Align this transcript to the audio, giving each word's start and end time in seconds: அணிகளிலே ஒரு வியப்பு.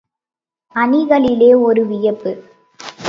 அணிகளிலே 0.75 1.61
ஒரு 1.61 1.85
வியப்பு. 1.85 2.31